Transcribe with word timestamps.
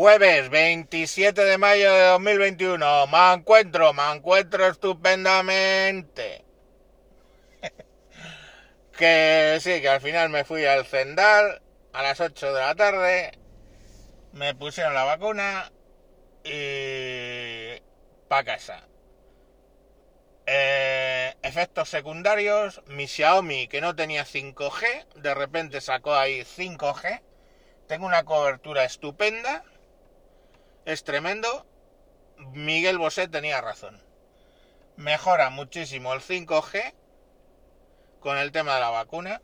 Jueves 0.00 0.48
27 0.48 1.44
de 1.44 1.58
mayo 1.58 1.92
de 1.92 2.04
2021. 2.04 3.06
Me 3.08 3.32
encuentro, 3.34 3.92
me 3.92 4.10
encuentro 4.10 4.66
estupendamente. 4.66 6.42
que 8.96 9.58
sí, 9.60 9.82
que 9.82 9.88
al 9.90 10.00
final 10.00 10.30
me 10.30 10.44
fui 10.44 10.64
al 10.64 10.86
Zendal 10.86 11.60
a 11.92 12.02
las 12.02 12.18
8 12.18 12.46
de 12.54 12.60
la 12.62 12.74
tarde. 12.74 13.32
Me 14.32 14.54
pusieron 14.54 14.94
la 14.94 15.04
vacuna 15.04 15.70
y 16.44 17.78
para 18.26 18.44
casa. 18.44 18.88
Eh, 20.46 21.34
efectos 21.42 21.90
secundarios, 21.90 22.80
mi 22.86 23.06
Xiaomi 23.06 23.68
que 23.68 23.82
no 23.82 23.94
tenía 23.94 24.24
5G, 24.24 25.16
de 25.16 25.34
repente 25.34 25.82
sacó 25.82 26.14
ahí 26.14 26.40
5G. 26.40 27.20
Tengo 27.86 28.06
una 28.06 28.24
cobertura 28.24 28.84
estupenda, 28.84 29.62
es 30.84 31.04
tremendo. 31.04 31.66
Miguel 32.52 32.98
Bosé 32.98 33.28
tenía 33.28 33.60
razón. 33.60 34.02
Mejora 34.96 35.50
muchísimo 35.50 36.12
el 36.12 36.20
5G 36.20 36.94
con 38.20 38.36
el 38.38 38.52
tema 38.52 38.74
de 38.74 38.80
la 38.80 38.90
vacuna. 38.90 39.42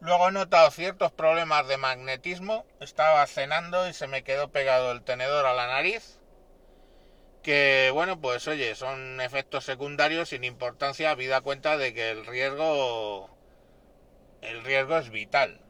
Luego 0.00 0.28
he 0.28 0.32
notado 0.32 0.70
ciertos 0.70 1.12
problemas 1.12 1.68
de 1.68 1.76
magnetismo. 1.76 2.64
Estaba 2.80 3.26
cenando 3.26 3.88
y 3.88 3.92
se 3.92 4.06
me 4.06 4.24
quedó 4.24 4.48
pegado 4.50 4.92
el 4.92 5.02
tenedor 5.02 5.46
a 5.46 5.54
la 5.54 5.66
nariz 5.66 6.20
que 7.42 7.90
bueno 7.92 8.20
pues 8.20 8.46
oye 8.48 8.74
son 8.74 9.20
efectos 9.20 9.64
secundarios 9.64 10.28
sin 10.30 10.44
importancia 10.44 11.10
habida 11.10 11.40
cuenta 11.40 11.78
de 11.78 11.94
que 11.94 12.10
el 12.10 12.26
riesgo 12.26 13.30
el 14.42 14.62
riesgo 14.62 14.98
es 14.98 15.10
vital 15.10 15.60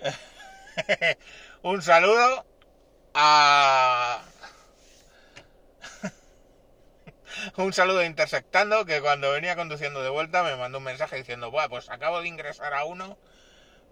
un 1.62 1.82
saludo 1.82 2.44
a 3.14 4.22
un 7.56 7.72
saludo 7.72 8.00
a 8.00 8.04
intersectando 8.04 8.84
que 8.84 9.00
cuando 9.00 9.30
venía 9.30 9.56
conduciendo 9.56 10.02
de 10.02 10.10
vuelta 10.10 10.42
me 10.42 10.56
mandó 10.56 10.78
un 10.78 10.84
mensaje 10.84 11.16
diciendo 11.16 11.50
bueno 11.50 11.70
pues 11.70 11.88
acabo 11.90 12.20
de 12.20 12.28
ingresar 12.28 12.74
a 12.74 12.84
uno 12.84 13.16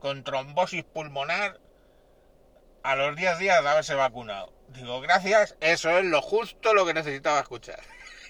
con 0.00 0.24
trombosis 0.24 0.84
pulmonar 0.84 1.60
a 2.82 2.96
los 2.96 3.14
10 3.14 3.38
días 3.38 3.62
de 3.62 3.68
haberse 3.68 3.94
vacunado 3.94 4.52
Digo, 4.74 5.00
gracias, 5.02 5.54
eso 5.60 5.98
es 5.98 6.04
lo 6.06 6.22
justo 6.22 6.72
lo 6.72 6.86
que 6.86 6.94
necesitaba 6.94 7.40
escuchar. 7.40 7.80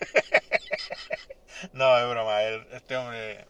no, 1.72 1.98
es 1.98 2.08
broma, 2.08 2.42
este 2.42 2.96
hombre... 2.96 3.46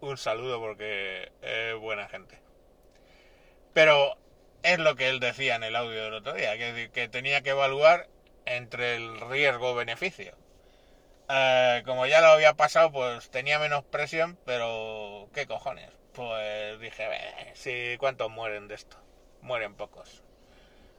Un 0.00 0.16
saludo 0.16 0.60
porque 0.60 1.30
es 1.42 1.76
buena 1.76 2.08
gente. 2.08 2.40
Pero 3.72 4.17
es 4.72 4.78
lo 4.78 4.96
que 4.96 5.08
él 5.08 5.20
decía 5.20 5.56
en 5.56 5.64
el 5.64 5.76
audio 5.76 6.04
del 6.04 6.14
otro 6.14 6.34
día, 6.34 6.56
que, 6.56 7.08
tenía 7.08 7.42
que 7.42 7.50
evaluar 7.50 8.08
entre 8.46 8.96
el 8.96 9.20
riesgo-beneficio. 9.20 10.36
Eh, 11.28 11.82
como 11.84 12.06
ya 12.06 12.20
lo 12.20 12.28
había 12.28 12.54
pasado, 12.54 12.90
pues 12.92 13.30
tenía 13.30 13.58
menos 13.58 13.84
presión, 13.84 14.38
pero 14.44 15.28
¿qué 15.34 15.46
cojones? 15.46 15.90
Pues 16.12 16.80
dije, 16.80 17.08
sí, 17.54 17.96
¿cuántos 17.98 18.30
mueren 18.30 18.68
de 18.68 18.74
esto? 18.76 18.96
Mueren 19.42 19.74
pocos 19.74 20.22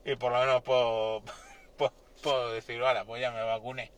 y 0.05 0.15
por 0.15 0.31
lo 0.31 0.39
menos 0.39 0.61
puedo, 0.63 1.23
puedo, 2.23 2.51
decir, 2.53 2.81
ahora, 2.81 3.05
pues 3.05 3.21
ya 3.21 3.31
me 3.31 3.43
vacuné. 3.43 3.91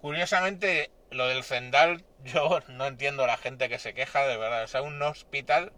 Curiosamente, 0.00 0.90
lo 1.10 1.26
del 1.28 1.44
Zendal, 1.44 2.04
yo 2.24 2.60
no 2.68 2.86
entiendo 2.86 3.26
la 3.26 3.36
gente 3.36 3.68
que 3.68 3.78
se 3.78 3.94
queja, 3.94 4.26
de 4.26 4.36
verdad. 4.36 4.64
O 4.64 4.68
sea, 4.68 4.82
un 4.82 5.00
hospital 5.02 5.72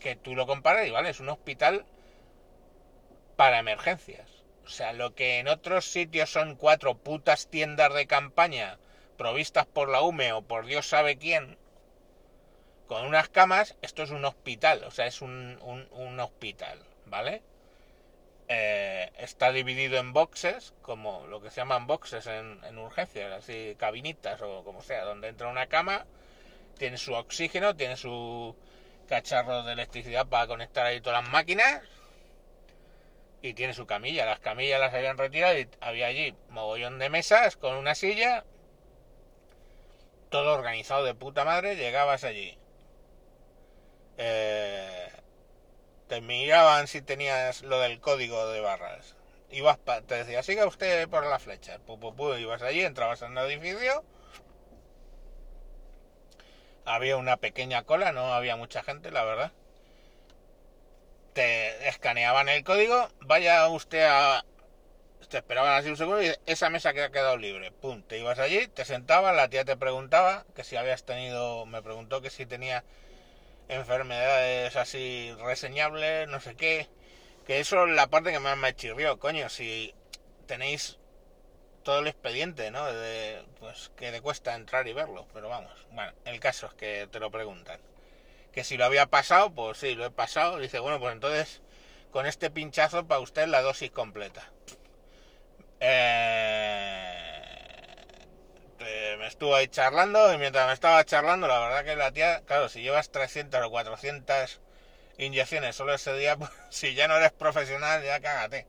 que 0.00 0.16
tú 0.16 0.34
lo 0.34 0.48
comparas 0.48 0.86
y 0.88 0.90
vale, 0.90 1.10
es 1.10 1.20
un 1.20 1.28
hospital 1.28 1.84
para 3.36 3.60
emergencias. 3.60 4.28
O 4.64 4.68
sea, 4.68 4.92
lo 4.92 5.14
que 5.14 5.38
en 5.38 5.46
otros 5.46 5.84
sitios 5.84 6.32
son 6.32 6.56
cuatro 6.56 6.96
putas 6.96 7.48
tiendas 7.48 7.94
de 7.94 8.06
campaña 8.06 8.78
provistas 9.16 9.66
por 9.66 9.88
la 9.88 10.02
UME 10.02 10.32
o 10.32 10.42
por 10.42 10.66
Dios 10.66 10.88
sabe 10.88 11.18
quién, 11.18 11.58
con 12.86 13.06
unas 13.06 13.28
camas, 13.28 13.76
esto 13.82 14.02
es 14.02 14.10
un 14.10 14.24
hospital, 14.24 14.82
o 14.84 14.90
sea, 14.90 15.06
es 15.06 15.20
un, 15.20 15.58
un 15.62 16.18
hospital, 16.20 16.78
¿vale? 17.06 17.42
Eh, 18.52 19.12
está 19.18 19.52
dividido 19.52 19.98
en 19.98 20.12
boxes, 20.12 20.74
como 20.82 21.24
lo 21.28 21.40
que 21.40 21.50
se 21.50 21.60
llaman 21.60 21.86
boxes 21.86 22.26
en, 22.26 22.78
urgencias, 22.78 23.32
así 23.32 23.76
cabinitas 23.78 24.42
o 24.42 24.64
como 24.64 24.82
sea, 24.82 25.04
donde 25.04 25.28
entra 25.28 25.46
una 25.46 25.68
cama, 25.68 26.04
tiene 26.76 26.98
su 26.98 27.14
oxígeno, 27.14 27.76
tiene 27.76 27.96
su 27.96 28.56
cacharro 29.10 29.64
de 29.64 29.72
electricidad 29.72 30.26
para 30.28 30.46
conectar 30.46 30.86
ahí 30.86 31.00
todas 31.00 31.22
las 31.24 31.32
máquinas 31.32 31.82
y 33.42 33.54
tiene 33.54 33.74
su 33.74 33.84
camilla. 33.84 34.24
Las 34.24 34.38
camillas 34.38 34.80
las 34.80 34.94
habían 34.94 35.18
retirado 35.18 35.58
y 35.58 35.68
había 35.80 36.06
allí 36.06 36.34
mogollón 36.48 36.98
de 37.00 37.10
mesas 37.10 37.56
con 37.56 37.74
una 37.74 37.96
silla, 37.96 38.44
todo 40.30 40.54
organizado 40.54 41.04
de 41.04 41.14
puta 41.14 41.44
madre, 41.44 41.74
llegabas 41.74 42.22
allí. 42.22 42.56
Eh, 44.16 45.08
te 46.06 46.20
miraban 46.20 46.86
si 46.86 47.02
tenías 47.02 47.62
lo 47.62 47.80
del 47.80 48.00
código 48.00 48.48
de 48.48 48.60
barras. 48.60 49.16
Ibas 49.50 49.78
te 50.06 50.14
decía, 50.14 50.44
siga 50.44 50.66
usted 50.66 51.08
por 51.08 51.26
la 51.26 51.40
flecha. 51.40 51.80
Pu, 51.80 52.34
ibas 52.36 52.62
allí, 52.62 52.82
entrabas 52.82 53.22
en 53.22 53.36
el 53.36 53.50
edificio. 53.50 54.04
Había 56.94 57.16
una 57.16 57.36
pequeña 57.36 57.84
cola, 57.84 58.12
no 58.12 58.32
había 58.34 58.56
mucha 58.56 58.82
gente, 58.82 59.10
la 59.10 59.24
verdad. 59.24 59.52
Te 61.32 61.88
escaneaban 61.88 62.48
el 62.48 62.64
código, 62.64 63.08
vaya 63.20 63.68
usted 63.68 64.04
a... 64.08 64.44
Te 65.28 65.38
esperaban 65.38 65.74
así 65.74 65.88
un 65.88 65.96
segundo 65.96 66.22
y 66.22 66.34
esa 66.46 66.70
mesa 66.70 66.92
que 66.92 67.02
ha 67.02 67.10
quedado 67.10 67.36
libre. 67.36 67.70
Pum, 67.70 68.02
te 68.02 68.18
ibas 68.18 68.38
allí, 68.40 68.66
te 68.66 68.84
sentabas, 68.84 69.36
la 69.36 69.48
tía 69.48 69.64
te 69.64 69.76
preguntaba 69.76 70.44
que 70.54 70.64
si 70.64 70.76
habías 70.76 71.04
tenido... 71.04 71.66
Me 71.66 71.82
preguntó 71.82 72.20
que 72.20 72.30
si 72.30 72.46
tenía 72.46 72.84
enfermedades 73.68 74.74
así 74.76 75.32
reseñables, 75.40 76.28
no 76.28 76.40
sé 76.40 76.56
qué. 76.56 76.88
Que 77.46 77.60
eso 77.60 77.86
es 77.86 77.94
la 77.94 78.08
parte 78.08 78.32
que 78.32 78.40
más 78.40 78.56
me 78.56 78.74
chirrió, 78.74 79.18
coño. 79.18 79.48
Si 79.48 79.94
tenéis 80.46 80.99
todo 81.82 82.00
el 82.00 82.06
expediente, 82.06 82.70
¿no? 82.70 82.84
De, 82.92 83.44
pues 83.58 83.90
que 83.96 84.10
le 84.10 84.20
cuesta 84.20 84.54
entrar 84.54 84.86
y 84.88 84.92
verlo, 84.92 85.26
pero 85.32 85.48
vamos. 85.48 85.72
Bueno, 85.92 86.12
el 86.24 86.40
caso 86.40 86.66
es 86.66 86.74
que 86.74 87.08
te 87.10 87.20
lo 87.20 87.30
preguntan. 87.30 87.80
Que 88.52 88.64
si 88.64 88.76
lo 88.76 88.84
había 88.84 89.06
pasado, 89.06 89.52
pues 89.54 89.78
sí, 89.78 89.94
lo 89.94 90.06
he 90.06 90.10
pasado. 90.10 90.58
Dice, 90.58 90.78
bueno, 90.80 90.98
pues 91.00 91.12
entonces 91.12 91.62
con 92.10 92.26
este 92.26 92.50
pinchazo 92.50 93.06
para 93.06 93.20
usted 93.20 93.46
la 93.46 93.62
dosis 93.62 93.90
completa. 93.90 94.50
Eh 95.80 97.30
eh, 98.80 99.16
me 99.18 99.26
estuvo 99.26 99.54
ahí 99.54 99.68
charlando 99.68 100.32
y 100.32 100.38
mientras 100.38 100.66
me 100.66 100.72
estaba 100.72 101.04
charlando, 101.04 101.46
la 101.46 101.58
verdad 101.58 101.84
que 101.84 101.96
la 101.96 102.12
tía, 102.12 102.42
claro, 102.46 102.68
si 102.68 102.82
llevas 102.82 103.10
300 103.10 103.62
o 103.64 103.70
400 103.70 104.60
inyecciones 105.18 105.76
solo 105.76 105.94
ese 105.94 106.14
día, 106.16 106.36
pues, 106.38 106.50
si 106.70 106.94
ya 106.94 107.06
no 107.08 107.16
eres 107.16 107.32
profesional, 107.32 108.02
ya 108.02 108.20
cágate. 108.20 108.66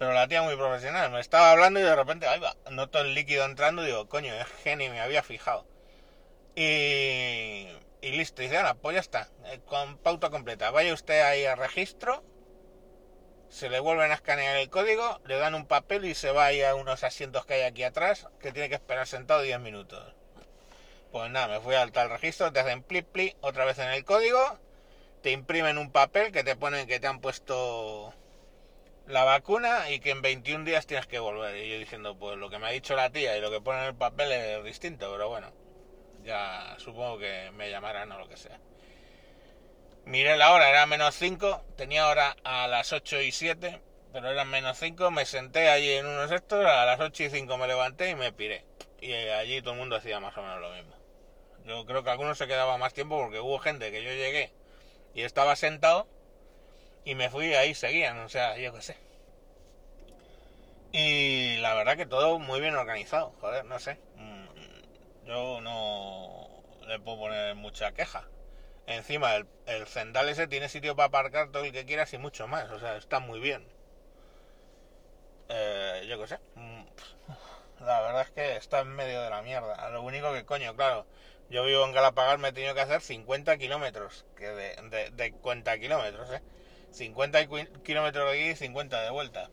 Pero 0.00 0.14
la 0.14 0.26
tía 0.26 0.40
muy 0.40 0.56
profesional, 0.56 1.10
me 1.10 1.20
estaba 1.20 1.50
hablando 1.50 1.78
y 1.78 1.82
de 1.82 1.94
repente, 1.94 2.26
ahí 2.26 2.40
va, 2.40 2.56
noto 2.70 3.00
el 3.00 3.12
líquido 3.12 3.44
entrando 3.44 3.82
y 3.82 3.88
digo, 3.88 4.08
coño, 4.08 4.34
es 4.34 4.46
genio, 4.64 4.90
me 4.90 4.98
había 4.98 5.22
fijado. 5.22 5.66
Y, 6.56 7.68
y 8.00 8.10
listo, 8.12 8.40
y 8.40 8.46
dice, 8.46 8.56
ahora, 8.56 8.72
pues 8.72 8.94
ya 8.94 9.00
está, 9.00 9.28
eh, 9.44 9.60
con 9.66 9.98
pauta 9.98 10.30
completa. 10.30 10.70
Vaya 10.70 10.94
usted 10.94 11.20
ahí 11.20 11.44
al 11.44 11.58
registro 11.58 12.24
se 13.50 13.68
le 13.68 13.78
vuelven 13.78 14.10
a 14.10 14.14
escanear 14.14 14.56
el 14.56 14.70
código, 14.70 15.20
le 15.26 15.36
dan 15.36 15.54
un 15.54 15.66
papel 15.66 16.06
y 16.06 16.14
se 16.14 16.30
va 16.30 16.46
ahí 16.46 16.62
a 16.62 16.74
unos 16.76 17.04
asientos 17.04 17.44
que 17.44 17.54
hay 17.54 17.62
aquí 17.62 17.82
atrás, 17.82 18.26
que 18.40 18.52
tiene 18.52 18.70
que 18.70 18.76
esperar 18.76 19.06
sentado 19.06 19.42
10 19.42 19.60
minutos. 19.60 20.14
Pues 21.12 21.30
nada, 21.30 21.48
me 21.48 21.60
fui 21.60 21.74
al 21.74 21.92
tal 21.92 22.08
registro, 22.08 22.52
te 22.52 22.60
hacen 22.60 22.82
plip 22.82 23.06
plip 23.06 23.36
otra 23.42 23.66
vez 23.66 23.78
en 23.80 23.90
el 23.90 24.04
código, 24.04 24.58
te 25.22 25.32
imprimen 25.32 25.76
un 25.76 25.92
papel 25.92 26.32
que 26.32 26.42
te 26.42 26.56
ponen 26.56 26.86
que 26.86 27.00
te 27.00 27.06
han 27.06 27.20
puesto 27.20 28.14
la 29.10 29.24
vacuna 29.24 29.90
y 29.90 30.00
que 30.00 30.10
en 30.10 30.22
21 30.22 30.64
días 30.64 30.86
tienes 30.86 31.06
que 31.06 31.18
volver. 31.18 31.56
Y 31.56 31.70
yo 31.70 31.78
diciendo, 31.78 32.16
pues 32.18 32.36
lo 32.38 32.50
que 32.50 32.58
me 32.58 32.68
ha 32.68 32.70
dicho 32.70 32.94
la 32.96 33.10
tía 33.10 33.36
y 33.36 33.40
lo 33.40 33.50
que 33.50 33.60
pone 33.60 33.80
en 33.80 33.86
el 33.86 33.94
papel 33.94 34.32
es 34.32 34.64
distinto, 34.64 35.10
pero 35.12 35.28
bueno, 35.28 35.52
ya 36.24 36.74
supongo 36.78 37.18
que 37.18 37.50
me 37.52 37.70
llamarán 37.70 38.12
o 38.12 38.18
lo 38.18 38.28
que 38.28 38.36
sea. 38.36 38.58
Miré 40.04 40.36
la 40.36 40.52
hora, 40.52 40.70
era 40.70 40.86
menos 40.86 41.14
5, 41.14 41.64
tenía 41.76 42.08
hora 42.08 42.36
a 42.42 42.66
las 42.68 42.92
8 42.92 43.20
y 43.20 43.32
7, 43.32 43.80
pero 44.12 44.30
eran 44.30 44.48
menos 44.48 44.78
5, 44.78 45.10
me 45.10 45.26
senté 45.26 45.68
allí 45.68 45.92
en 45.92 46.06
unos 46.06 46.30
estos, 46.32 46.64
a 46.64 46.84
las 46.84 46.98
8 47.00 47.24
y 47.24 47.30
5 47.30 47.56
me 47.58 47.66
levanté 47.66 48.10
y 48.10 48.14
me 48.14 48.32
piré. 48.32 48.64
Y 49.00 49.12
allí 49.12 49.60
todo 49.60 49.74
el 49.74 49.78
mundo 49.80 49.96
hacía 49.96 50.20
más 50.20 50.36
o 50.36 50.42
menos 50.42 50.60
lo 50.60 50.70
mismo. 50.72 50.94
Yo 51.64 51.84
creo 51.84 52.02
que 52.02 52.10
algunos 52.10 52.38
se 52.38 52.46
quedaban 52.46 52.80
más 52.80 52.94
tiempo 52.94 53.20
porque 53.20 53.40
hubo 53.40 53.58
gente 53.58 53.90
que 53.90 54.02
yo 54.02 54.10
llegué 54.10 54.52
y 55.14 55.22
estaba 55.22 55.54
sentado 55.56 56.08
y 57.04 57.14
me 57.14 57.30
fui 57.30 57.54
ahí 57.54 57.74
seguían, 57.74 58.18
o 58.20 58.28
sea, 58.28 58.56
yo 58.58 58.72
qué 58.74 58.82
sé. 58.82 58.96
Y 60.92 61.56
la 61.58 61.74
verdad 61.74 61.96
que 61.96 62.06
todo 62.06 62.38
muy 62.38 62.60
bien 62.60 62.74
organizado, 62.74 63.32
joder, 63.40 63.64
no 63.64 63.78
sé. 63.78 63.98
Mm, 64.16 64.46
yo 65.26 65.60
no 65.60 66.62
le 66.86 66.98
puedo 67.00 67.18
poner 67.18 67.54
mucha 67.54 67.92
queja. 67.92 68.28
Encima, 68.86 69.36
el, 69.36 69.46
el 69.66 69.86
Zendal 69.86 70.28
ese 70.28 70.48
tiene 70.48 70.68
sitio 70.68 70.96
para 70.96 71.08
aparcar 71.08 71.50
todo 71.52 71.64
el 71.64 71.72
que 71.72 71.86
quieras 71.86 72.12
y 72.14 72.18
mucho 72.18 72.48
más. 72.48 72.70
O 72.70 72.80
sea, 72.80 72.96
está 72.96 73.20
muy 73.20 73.40
bien. 73.40 73.66
Eh, 75.48 76.06
yo 76.08 76.18
qué 76.20 76.26
sé. 76.28 76.38
Mm, 76.54 76.82
La 77.80 78.00
verdad 78.02 78.22
es 78.22 78.30
que 78.30 78.56
está 78.56 78.80
en 78.80 78.88
medio 78.94 79.22
de 79.22 79.30
la 79.30 79.42
mierda. 79.42 79.90
Lo 79.90 80.02
único 80.02 80.32
que, 80.32 80.44
coño, 80.44 80.76
claro, 80.76 81.06
yo 81.50 81.64
vivo 81.64 81.84
en 81.86 81.92
Galapagar, 81.92 82.38
me 82.38 82.48
he 82.48 82.52
tenido 82.52 82.74
que 82.74 82.80
hacer 82.82 83.00
50 83.02 83.56
kilómetros. 83.58 84.26
Que 84.36 84.46
de, 84.48 84.76
de, 84.90 85.10
de 85.12 85.80
kilómetros, 85.80 86.30
¿eh? 86.32 86.42
50 86.90 87.42
qui- 87.48 87.68
kilómetros 87.82 88.30
de 88.30 88.38
aquí 88.38 88.50
y 88.50 88.56
50 88.56 89.00
de 89.02 89.10
vuelta. 89.10 89.50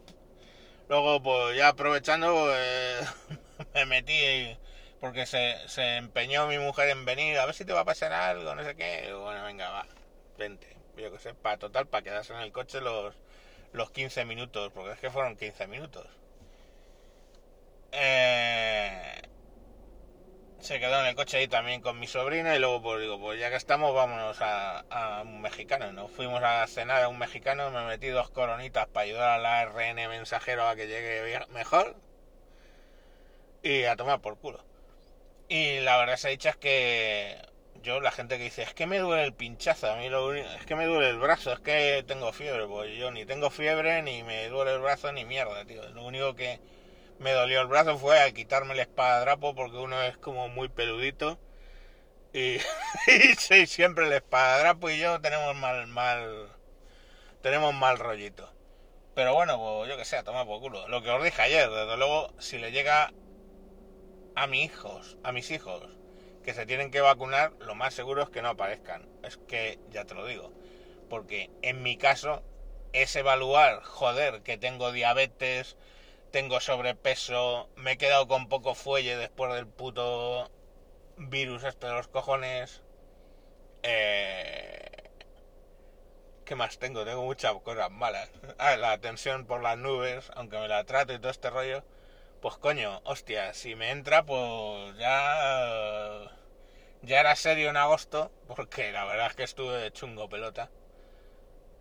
Luego, 0.89 1.21
pues 1.21 1.57
ya 1.57 1.69
aprovechando, 1.69 2.33
pues, 2.33 3.67
me 3.73 3.85
metí 3.85 4.57
porque 4.99 5.25
se, 5.25 5.55
se 5.67 5.97
empeñó 5.97 6.47
mi 6.47 6.57
mujer 6.59 6.89
en 6.89 7.05
venir 7.05 7.37
a 7.39 7.45
ver 7.45 7.55
si 7.55 7.65
te 7.65 7.73
va 7.73 7.81
a 7.81 7.85
pasar 7.85 8.13
algo, 8.13 8.55
no 8.55 8.63
sé 8.63 8.75
qué. 8.75 9.13
Bueno, 9.13 9.43
venga, 9.45 9.69
va, 9.69 9.87
vente. 10.37 10.75
Yo 10.97 11.11
qué 11.11 11.19
sé, 11.19 11.33
para 11.35 11.57
total, 11.57 11.87
para 11.87 12.03
quedarse 12.03 12.33
en 12.33 12.39
el 12.39 12.51
coche 12.51 12.81
los, 12.81 13.15
los 13.73 13.91
15 13.91 14.25
minutos, 14.25 14.71
porque 14.73 14.93
es 14.93 14.99
que 14.99 15.11
fueron 15.11 15.37
15 15.37 15.67
minutos. 15.67 16.07
Eh, 17.91 19.16
se 20.59 20.79
quedó 20.79 20.99
en 20.99 21.07
el 21.07 21.15
coche 21.15 21.37
ahí 21.37 21.47
también 21.47 21.81
con 21.81 21.99
mi 21.99 22.07
sobrina 22.07 22.55
y 22.55 22.59
luego 22.59 22.81
pues 22.81 23.01
digo, 23.01 23.19
pues 23.19 23.39
ya 23.39 23.49
que 23.49 23.55
estamos 23.55 23.93
vámonos 23.93 24.37
a, 24.41 25.21
un 25.23 25.41
mexicano. 25.41 25.91
Nos 25.91 26.11
fuimos 26.11 26.41
a 26.43 26.65
cenar 26.67 27.03
a 27.03 27.07
un 27.09 27.19
mexicano, 27.19 27.69
me 27.71 27.85
metí 27.85 28.07
dos 28.07 28.29
coronitas 28.29 28.87
para 28.87 29.05
ayudar 29.05 29.29
a 29.29 29.37
la 29.39 29.65
RN 29.65 30.07
mensajero 30.09 30.67
a 30.67 30.75
que 30.75 30.87
llegue 30.87 31.39
mejor 31.49 31.95
y 33.63 33.83
a 33.83 33.95
tomar 33.95 34.21
por 34.21 34.37
culo. 34.37 34.63
Y 35.49 35.79
la 35.81 35.97
verdad 35.97 36.17
se 36.17 36.33
es 36.33 36.55
que 36.57 37.37
yo, 37.83 38.01
la 38.01 38.11
gente 38.11 38.37
que 38.37 38.45
dice, 38.45 38.63
es 38.63 38.73
que 38.73 38.85
me 38.87 38.99
duele 38.99 39.23
el 39.23 39.33
pinchazo, 39.33 39.91
a 39.91 39.95
mí 39.95 40.09
lo 40.09 40.27
único, 40.27 40.47
es 40.49 40.65
que 40.65 40.75
me 40.75 40.85
duele 40.85 41.09
el 41.09 41.19
brazo, 41.19 41.53
es 41.53 41.59
que 41.59 42.03
tengo 42.05 42.33
fiebre, 42.33 42.67
pues 42.67 42.97
yo 42.97 43.11
ni 43.11 43.25
tengo 43.25 43.49
fiebre, 43.49 44.01
ni 44.01 44.23
me 44.23 44.47
duele 44.49 44.73
el 44.73 44.81
brazo, 44.81 45.11
ni 45.13 45.25
mierda, 45.25 45.63
tío. 45.65 45.87
Lo 45.89 46.03
único 46.05 46.35
que 46.35 46.59
me 47.19 47.31
dolió 47.31 47.61
el 47.61 47.67
brazo 47.67 47.97
fue 47.97 48.19
al 48.19 48.33
quitarme 48.33 48.73
el 48.73 48.79
espadadrapo 48.79 49.55
porque 49.55 49.77
uno 49.77 50.01
es 50.03 50.17
como 50.17 50.49
muy 50.49 50.69
peludito 50.69 51.39
y, 52.33 52.57
sí, 53.39 53.65
siempre 53.65 54.05
el 54.05 54.13
espadadrapo 54.13 54.89
y 54.89 54.99
yo 54.99 55.19
tenemos 55.21 55.55
mal, 55.55 55.87
mal, 55.87 56.49
tenemos 57.41 57.73
mal 57.73 57.97
rollito. 57.97 58.51
Pero 59.15 59.33
bueno, 59.33 59.57
pues 59.57 59.89
yo 59.89 59.97
que 59.97 60.05
sé, 60.05 60.17
a 60.17 60.23
tomar 60.23 60.45
por 60.45 60.61
culo. 60.61 60.87
Lo 60.87 61.01
que 61.01 61.09
os 61.09 61.23
dije 61.23 61.41
ayer, 61.41 61.69
desde 61.69 61.97
luego, 61.97 62.31
si 62.37 62.59
le 62.59 62.71
llega 62.71 63.11
a 64.35 64.45
mis 64.45 64.65
hijos, 64.65 65.17
a 65.23 65.31
mis 65.31 65.49
hijos, 65.49 65.81
que 66.43 66.53
se 66.53 66.67
tienen 66.67 66.91
que 66.91 67.01
vacunar, 67.01 67.53
lo 67.59 67.73
más 67.73 67.95
seguro 67.95 68.21
es 68.21 68.29
que 68.29 68.43
no 68.43 68.49
aparezcan. 68.49 69.07
Es 69.23 69.37
que 69.37 69.79
ya 69.89 70.05
te 70.05 70.13
lo 70.13 70.25
digo. 70.27 70.53
Porque 71.09 71.49
en 71.63 71.81
mi 71.81 71.97
caso 71.97 72.43
es 72.93 73.15
evaluar, 73.15 73.81
joder, 73.81 74.43
que 74.43 74.57
tengo 74.57 74.91
diabetes, 74.91 75.77
tengo 76.31 76.59
sobrepeso, 76.59 77.69
me 77.75 77.93
he 77.93 77.97
quedado 77.97 78.27
con 78.27 78.49
poco 78.49 78.75
fuelle 78.75 79.17
después 79.17 79.53
del 79.53 79.67
puto 79.67 80.49
virus 81.17 81.63
este 81.63 81.87
de 81.87 81.93
los 81.93 82.07
cojones. 82.07 82.83
Eh... 83.83 84.91
¿Qué 86.45 86.55
más 86.55 86.79
tengo? 86.79 87.03
Tengo 87.05 87.23
muchas 87.23 87.53
cosas 87.63 87.91
malas. 87.91 88.29
Ah, 88.59 88.77
la 88.77 88.97
tensión 88.99 89.45
por 89.45 89.61
las 89.61 89.77
nubes, 89.77 90.31
aunque 90.35 90.57
me 90.57 90.67
la 90.67 90.83
trato 90.85 91.13
y 91.13 91.19
todo 91.19 91.31
este 91.31 91.49
rollo. 91.49 91.83
Pues 92.41 92.57
coño, 92.57 93.01
hostia, 93.05 93.53
si 93.53 93.75
me 93.75 93.91
entra, 93.91 94.25
pues 94.25 94.97
ya. 94.97 96.31
Ya 97.01 97.19
era 97.19 97.35
serio 97.35 97.69
en 97.69 97.77
agosto, 97.77 98.31
porque 98.47 98.91
la 98.91 99.05
verdad 99.05 99.27
es 99.27 99.35
que 99.35 99.43
estuve 99.43 99.91
chungo 99.91 100.29
pelota. 100.29 100.69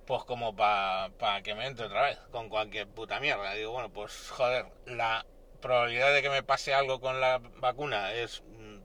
Pues 0.06 0.24
como 0.24 0.54
para 0.54 1.42
que 1.42 1.54
me 1.54 1.66
entre 1.66 1.86
otra 1.86 2.02
vez, 2.02 2.18
con 2.30 2.48
cualquier 2.48 2.86
puta 2.86 3.18
mierda. 3.20 3.52
Digo, 3.54 3.72
bueno, 3.72 3.90
pues 3.90 4.30
joder, 4.30 4.66
la 4.86 5.26
probabilidad 5.60 6.14
de 6.14 6.22
que 6.22 6.30
me 6.30 6.42
pase 6.42 6.74
algo 6.74 7.00
con 7.00 7.20
la 7.20 7.38
vacuna 7.58 8.12
es 8.12 8.42
mm, 8.42 8.78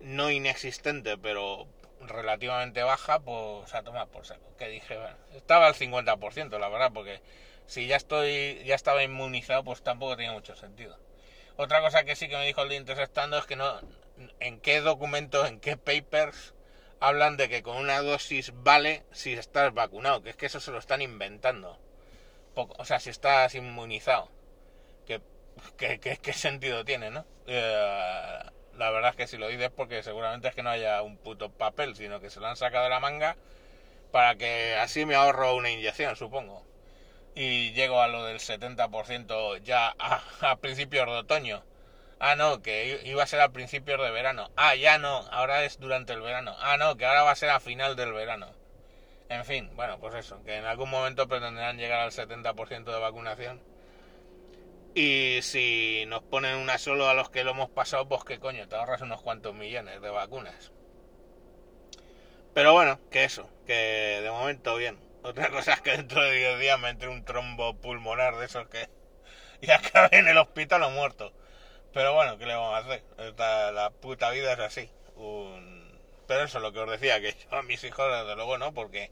no 0.00 0.30
inexistente, 0.30 1.16
pero 1.16 1.66
relativamente 2.00 2.82
baja, 2.82 3.20
pues 3.20 3.74
a 3.74 3.82
tomar 3.82 4.08
por 4.08 4.26
saco. 4.26 4.54
Que 4.58 4.68
dije, 4.68 4.98
estaba 5.34 5.66
al 5.66 5.74
50%, 5.74 6.58
la 6.58 6.68
verdad, 6.68 6.90
porque 6.92 7.20
si 7.66 7.86
ya 7.86 7.96
estoy, 7.96 8.62
ya 8.64 8.74
estaba 8.74 9.02
inmunizado, 9.02 9.64
pues 9.64 9.82
tampoco 9.82 10.16
tenía 10.16 10.32
mucho 10.32 10.54
sentido. 10.56 10.98
Otra 11.56 11.80
cosa 11.80 12.04
que 12.04 12.16
sí 12.16 12.28
que 12.28 12.36
me 12.36 12.46
dijo 12.46 12.62
el 12.62 12.68
de 12.70 12.76
Interestando 12.76 13.38
es 13.38 13.46
que 13.46 13.56
no, 13.56 13.80
en 14.40 14.60
qué 14.60 14.80
documentos, 14.80 15.48
en 15.48 15.60
qué 15.60 15.76
papers 15.76 16.54
hablan 17.06 17.36
de 17.36 17.48
que 17.50 17.62
con 17.62 17.76
una 17.78 18.00
dosis 18.02 18.52
vale 18.54 19.04
si 19.12 19.32
estás 19.34 19.74
vacunado, 19.74 20.22
que 20.22 20.30
es 20.30 20.36
que 20.36 20.46
eso 20.46 20.60
se 20.60 20.72
lo 20.72 20.78
están 20.78 21.02
inventando. 21.02 21.78
O 22.54 22.84
sea, 22.84 23.00
si 23.00 23.10
estás 23.10 23.54
inmunizado. 23.54 24.30
¿Qué, 25.06 25.20
qué, 26.00 26.18
qué- 26.22 26.32
sentido 26.32 26.84
tiene, 26.84 27.10
no? 27.10 27.24
Eh, 27.46 28.38
la 28.76 28.90
verdad 28.90 29.10
es 29.10 29.16
que 29.16 29.26
si 29.26 29.36
lo 29.38 29.48
dices 29.48 29.70
porque 29.76 30.02
seguramente 30.02 30.48
es 30.48 30.54
que 30.54 30.62
no 30.62 30.70
haya 30.70 31.02
un 31.02 31.18
puto 31.18 31.50
papel, 31.50 31.94
sino 31.96 32.20
que 32.20 32.30
se 32.30 32.40
lo 32.40 32.46
han 32.48 32.56
sacado 32.56 32.84
de 32.84 32.90
la 32.90 33.00
manga 33.00 33.36
para 34.12 34.36
que 34.36 34.76
así 34.76 35.06
me 35.06 35.14
ahorro 35.16 35.56
una 35.56 35.70
inyección, 35.70 36.16
supongo. 36.16 36.64
Y 37.34 37.72
llego 37.74 38.00
a 38.02 38.08
lo 38.08 38.24
del 38.24 38.40
70% 38.40 39.56
ya 39.58 39.94
a 39.98 40.56
principios 40.60 41.06
de 41.06 41.12
otoño. 41.14 41.64
Ah, 42.24 42.36
no, 42.36 42.62
que 42.62 43.00
iba 43.04 43.20
a 43.24 43.26
ser 43.26 43.40
a 43.40 43.48
principios 43.52 44.00
de 44.00 44.12
verano. 44.12 44.48
Ah, 44.56 44.76
ya 44.76 44.96
no, 44.96 45.26
ahora 45.32 45.64
es 45.64 45.80
durante 45.80 46.12
el 46.12 46.20
verano. 46.20 46.54
Ah, 46.60 46.76
no, 46.76 46.96
que 46.96 47.04
ahora 47.04 47.24
va 47.24 47.32
a 47.32 47.36
ser 47.36 47.50
a 47.50 47.58
final 47.58 47.96
del 47.96 48.12
verano. 48.12 48.46
En 49.28 49.44
fin, 49.44 49.70
bueno, 49.74 49.98
pues 49.98 50.14
eso, 50.14 50.40
que 50.44 50.54
en 50.56 50.64
algún 50.64 50.88
momento 50.88 51.26
pretenderán 51.26 51.78
llegar 51.78 51.98
al 51.98 52.12
70% 52.12 52.92
de 52.92 53.00
vacunación. 53.00 53.60
Y 54.94 55.40
si 55.42 56.04
nos 56.06 56.22
ponen 56.22 56.58
una 56.58 56.78
solo 56.78 57.08
a 57.08 57.14
los 57.14 57.28
que 57.28 57.42
lo 57.42 57.50
hemos 57.50 57.70
pasado, 57.70 58.08
pues 58.08 58.22
qué 58.22 58.38
coño, 58.38 58.68
te 58.68 58.76
ahorras 58.76 59.00
unos 59.02 59.20
cuantos 59.20 59.52
millones 59.54 60.00
de 60.00 60.10
vacunas. 60.10 60.70
Pero 62.54 62.72
bueno, 62.72 63.00
que 63.10 63.24
eso, 63.24 63.50
que 63.66 64.20
de 64.22 64.30
momento 64.30 64.76
bien. 64.76 64.96
Otra 65.24 65.50
cosa 65.50 65.72
es 65.72 65.80
que 65.80 65.90
dentro 65.90 66.22
de 66.22 66.32
10 66.36 66.60
días 66.60 66.78
me 66.78 66.90
entre 66.90 67.08
un 67.08 67.24
trombo 67.24 67.74
pulmonar 67.74 68.36
de 68.36 68.46
esos 68.46 68.68
que 68.68 68.88
y 69.60 69.70
acabe 69.72 70.18
en 70.18 70.28
el 70.28 70.38
hospital 70.38 70.84
o 70.84 70.90
muerto. 70.90 71.32
Pero 71.92 72.14
bueno, 72.14 72.38
¿qué 72.38 72.46
le 72.46 72.54
vamos 72.54 72.74
a 72.74 72.78
hacer? 72.78 73.02
La 73.38 73.90
puta 73.90 74.30
vida 74.30 74.52
es 74.54 74.58
así. 74.58 74.90
Pero 76.26 76.44
eso 76.44 76.58
es 76.58 76.62
lo 76.62 76.72
que 76.72 76.80
os 76.80 76.90
decía, 76.90 77.20
que 77.20 77.34
yo 77.34 77.56
a 77.56 77.62
mis 77.62 77.84
hijos 77.84 78.10
desde 78.10 78.34
luego 78.34 78.56
no, 78.58 78.72
porque 78.72 79.10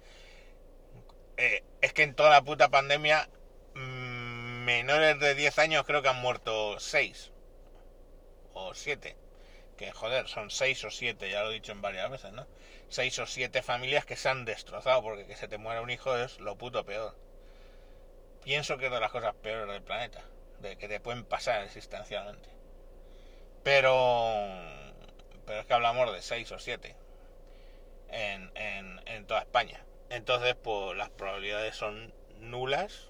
eh, 1.36 1.62
es 1.80 1.92
que 1.92 2.02
en 2.02 2.14
toda 2.14 2.30
la 2.30 2.42
puta 2.42 2.68
pandemia 2.70 3.28
mm, 3.74 4.64
menores 4.64 5.18
de 5.20 5.34
10 5.34 5.58
años 5.58 5.84
creo 5.86 6.02
que 6.02 6.08
han 6.08 6.20
muerto 6.20 6.80
6 6.80 7.30
o 8.54 8.74
7. 8.74 9.16
Que 9.76 9.92
joder, 9.92 10.28
son 10.28 10.50
6 10.50 10.84
o 10.84 10.90
7, 10.90 11.30
ya 11.30 11.42
lo 11.42 11.50
he 11.50 11.54
dicho 11.54 11.72
en 11.72 11.82
varias 11.82 12.10
veces, 12.10 12.32
¿no? 12.32 12.46
6 12.88 13.18
o 13.20 13.26
7 13.26 13.62
familias 13.62 14.04
que 14.04 14.16
se 14.16 14.28
han 14.28 14.44
destrozado 14.44 15.02
porque 15.02 15.26
que 15.26 15.36
se 15.36 15.48
te 15.48 15.58
muera 15.58 15.82
un 15.82 15.90
hijo 15.90 16.16
es 16.16 16.38
lo 16.40 16.56
puto 16.56 16.84
peor. 16.84 17.14
Pienso 18.42 18.78
que 18.78 18.86
es 18.86 18.92
de 18.92 19.00
las 19.00 19.10
cosas 19.10 19.34
peores 19.34 19.68
del 19.68 19.82
planeta, 19.82 20.22
de 20.60 20.76
que 20.76 20.88
te 20.88 21.00
pueden 21.00 21.24
pasar 21.24 21.62
existencialmente. 21.62 22.59
Pero 23.62 24.46
pero 25.46 25.60
es 25.60 25.66
que 25.66 25.74
hablamos 25.74 26.12
de 26.12 26.22
6 26.22 26.52
o 26.52 26.58
7 26.58 26.94
en, 28.10 28.52
en, 28.54 29.00
en 29.06 29.26
toda 29.26 29.40
España. 29.40 29.84
Entonces, 30.08 30.54
pues 30.62 30.96
las 30.96 31.10
probabilidades 31.10 31.74
son 31.74 32.12
nulas 32.38 33.08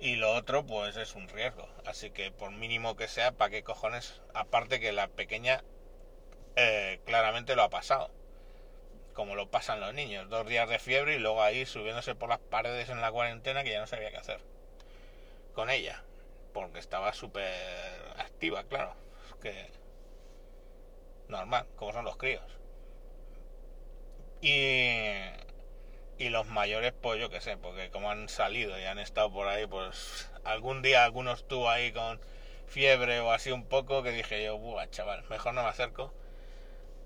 y 0.00 0.16
lo 0.16 0.32
otro, 0.34 0.64
pues 0.64 0.96
es 0.96 1.14
un 1.14 1.28
riesgo. 1.28 1.68
Así 1.86 2.10
que 2.10 2.30
por 2.30 2.50
mínimo 2.52 2.96
que 2.96 3.08
sea, 3.08 3.32
¿para 3.32 3.50
qué 3.50 3.62
cojones? 3.62 4.20
Aparte 4.34 4.80
que 4.80 4.92
la 4.92 5.08
pequeña 5.08 5.64
eh, 6.56 7.00
claramente 7.04 7.56
lo 7.56 7.62
ha 7.62 7.70
pasado. 7.70 8.10
Como 9.14 9.34
lo 9.34 9.50
pasan 9.50 9.80
los 9.80 9.94
niños. 9.94 10.28
Dos 10.28 10.46
días 10.46 10.68
de 10.68 10.78
fiebre 10.78 11.16
y 11.16 11.18
luego 11.18 11.42
ahí 11.42 11.66
subiéndose 11.66 12.14
por 12.14 12.28
las 12.28 12.38
paredes 12.38 12.90
en 12.90 13.00
la 13.00 13.10
cuarentena 13.10 13.64
que 13.64 13.70
ya 13.72 13.80
no 13.80 13.86
sabía 13.86 14.10
qué 14.10 14.18
hacer. 14.18 14.40
Con 15.54 15.70
ella. 15.70 16.04
Porque 16.52 16.78
estaba 16.78 17.12
súper 17.12 17.52
activa, 18.18 18.64
claro. 18.64 18.94
Que... 19.40 19.70
Normal, 21.28 21.66
como 21.76 21.92
son 21.92 22.04
los 22.04 22.16
críos. 22.16 22.44
Y... 24.40 25.02
Y 26.18 26.30
los 26.30 26.46
mayores, 26.46 26.92
pues 27.00 27.20
yo 27.20 27.30
qué 27.30 27.40
sé, 27.40 27.56
porque 27.56 27.90
como 27.90 28.10
han 28.10 28.28
salido 28.28 28.76
y 28.78 28.84
han 28.84 28.98
estado 28.98 29.32
por 29.32 29.46
ahí, 29.46 29.66
pues 29.68 30.28
algún 30.42 30.82
día 30.82 31.04
alguno 31.04 31.32
estuvo 31.32 31.70
ahí 31.70 31.92
con 31.92 32.20
fiebre 32.66 33.20
o 33.20 33.30
así 33.30 33.52
un 33.52 33.64
poco 33.64 34.02
que 34.02 34.10
dije 34.10 34.42
yo, 34.42 34.58
buah, 34.58 34.88
chaval, 34.90 35.24
mejor 35.30 35.54
no 35.54 35.62
me 35.62 35.68
acerco. 35.68 36.12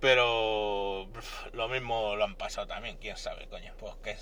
Pero 0.01 1.09
lo 1.53 1.69
mismo 1.69 2.17
lo 2.17 2.25
han 2.25 2.37
pasado 2.37 2.67
también, 2.67 2.97
quién 2.97 3.17
sabe, 3.17 3.47
coño. 3.49 3.75
Pues 3.79 3.95
que 4.03 4.17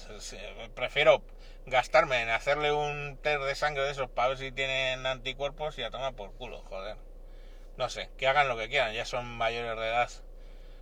prefiero 0.74 1.22
gastarme 1.66 2.20
en 2.22 2.28
hacerle 2.30 2.72
un 2.72 3.18
test 3.22 3.42
de 3.42 3.54
sangre 3.54 3.84
de 3.84 3.92
esos 3.92 4.10
para 4.10 4.28
ver 4.28 4.38
si 4.38 4.52
tienen 4.52 5.06
anticuerpos 5.06 5.78
y 5.78 5.82
a 5.82 5.90
tomar 5.90 6.14
por 6.14 6.34
culo, 6.34 6.62
joder. 6.68 6.96
No 7.80 7.88
sé, 7.88 8.10
que 8.18 8.26
hagan 8.26 8.46
lo 8.46 8.58
que 8.58 8.68
quieran, 8.68 8.92
ya 8.92 9.06
son 9.06 9.26
mayores 9.26 9.74
de 9.74 9.88
edad 9.88 10.10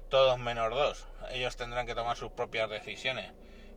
todos 0.08 0.36
menor 0.40 0.74
2. 0.74 1.06
Ellos 1.30 1.56
tendrán 1.56 1.86
que 1.86 1.94
tomar 1.94 2.16
sus 2.16 2.32
propias 2.32 2.68
decisiones. 2.68 3.30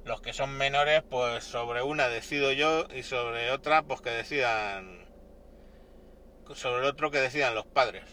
Los 0.06 0.22
que 0.22 0.34
son 0.34 0.58
menores, 0.58 1.04
pues 1.08 1.44
sobre 1.44 1.84
una 1.84 2.08
decido 2.08 2.52
yo 2.52 2.88
y 2.96 3.04
sobre 3.04 3.52
otra, 3.52 3.84
pues 3.84 4.02
que 4.02 4.10
decidan. 4.10 5.06
Sobre 6.56 6.80
el 6.80 6.86
otro 6.86 7.12
que 7.12 7.20
decidan 7.20 7.54
los 7.54 7.68
padres. 7.68 8.06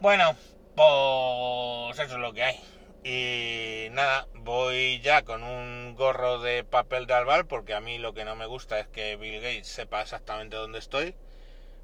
Bueno, 0.00 0.34
pues 0.74 2.00
eso 2.00 2.16
es 2.16 2.20
lo 2.20 2.32
que 2.32 2.42
hay. 2.42 2.60
Y 3.04 3.90
nada, 3.90 4.26
voy 4.34 5.00
ya 5.02 5.22
con 5.22 5.44
un 5.44 5.94
gorro 5.94 6.40
de 6.40 6.64
papel 6.64 7.06
de 7.06 7.14
albal 7.14 7.46
porque 7.46 7.74
a 7.74 7.80
mí 7.80 7.98
lo 7.98 8.12
que 8.12 8.24
no 8.24 8.34
me 8.34 8.46
gusta 8.46 8.80
es 8.80 8.88
que 8.88 9.14
Bill 9.14 9.40
Gates 9.40 9.68
sepa 9.68 10.02
exactamente 10.02 10.56
dónde 10.56 10.80
estoy. 10.80 11.14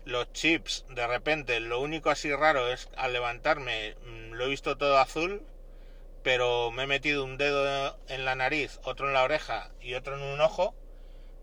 Los 0.05 0.33
chips, 0.33 0.85
de 0.91 1.07
repente, 1.07 1.61
lo 1.61 1.81
único 1.81 2.11
así 2.11 2.33
raro 2.35 2.69
es 2.69 2.89
al 2.97 3.13
levantarme 3.13 3.95
mm, 4.05 4.33
lo 4.33 4.45
he 4.45 4.49
visto 4.49 4.77
todo 4.77 4.99
azul, 4.99 5.43
pero 6.23 6.71
me 6.71 6.85
he 6.85 6.87
metido 6.87 7.25
un 7.25 7.37
dedo 7.39 7.99
en 8.09 8.25
la 8.25 8.35
nariz, 8.35 8.81
otro 8.85 9.09
en 9.09 9.15
la 9.15 9.25
oreja 9.25 9.71
y 9.81 9.95
otro 9.95 10.17
en 10.17 10.23
un 10.23 10.41
ojo 10.41 10.75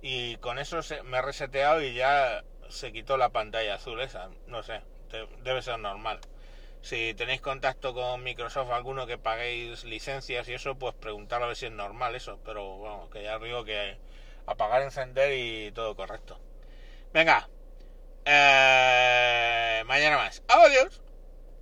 y 0.01 0.37
con 0.37 0.59
eso 0.59 0.79
me 1.05 1.17
he 1.17 1.21
reseteado 1.21 1.81
y 1.81 1.93
ya 1.93 2.43
se 2.69 2.91
quitó 2.91 3.17
la 3.17 3.29
pantalla 3.29 3.75
azul 3.75 3.99
esa. 4.01 4.29
No 4.47 4.63
sé, 4.63 4.81
debe 5.43 5.61
ser 5.61 5.79
normal. 5.79 6.19
Si 6.81 7.13
tenéis 7.15 7.41
contacto 7.41 7.93
con 7.93 8.23
Microsoft, 8.23 8.71
alguno 8.71 9.05
que 9.05 9.17
paguéis 9.17 9.83
licencias 9.83 10.47
y 10.47 10.53
eso, 10.53 10.75
pues 10.75 10.95
preguntar 10.95 11.43
a 11.43 11.47
ver 11.47 11.55
si 11.55 11.65
es 11.65 11.71
normal 11.71 12.15
eso. 12.15 12.39
Pero 12.45 12.77
bueno, 12.77 13.09
que 13.09 13.23
ya 13.23 13.37
digo 13.39 13.65
que 13.65 13.97
apagar, 14.45 14.81
encender 14.81 15.33
y 15.37 15.71
todo 15.71 15.95
correcto. 15.95 16.39
Venga, 17.13 17.49
eh, 18.25 19.83
mañana 19.85 20.17
más. 20.17 20.41
Adiós. 20.47 21.01